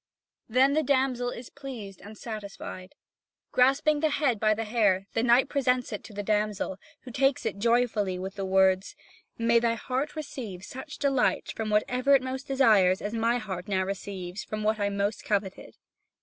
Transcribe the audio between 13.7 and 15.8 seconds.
receives from what I most coveted.